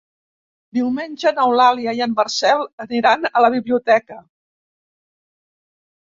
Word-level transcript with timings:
Diumenge 0.75 1.31
n'Eulàlia 1.39 1.91
i 1.99 1.99
en 2.05 2.15
Marcel 2.21 2.63
aniran 2.85 3.27
a 3.31 3.43
la 3.45 3.51
biblioteca. 3.57 4.17